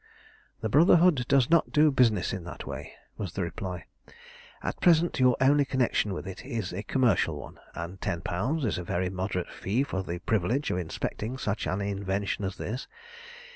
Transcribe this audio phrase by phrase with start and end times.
[0.61, 3.85] "The Brotherhood does not do business in that way," was the reply.
[4.63, 8.79] "At present your only connection with it is a commercial one, and ten pounds is
[8.79, 12.87] a very moderate fee for the privilege of inspecting such an invention as this.